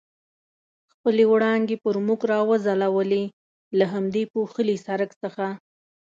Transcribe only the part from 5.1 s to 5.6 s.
څخه.